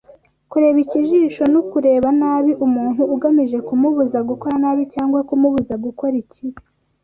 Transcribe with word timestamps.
Kureba 0.49 0.79
ikijisho 0.85 1.43
n’ 1.51 1.53
ukureba 1.61 2.07
nabi 2.19 2.51
umuntu, 2.65 3.01
ugamije 3.15 3.57
kumubuza 3.67 4.17
gukora 4.29 4.55
nabi, 4.63 4.83
cyangwa 4.93 5.19
kumubuza 5.29 5.73
gukora 5.85 6.15
ikibi 6.23 6.59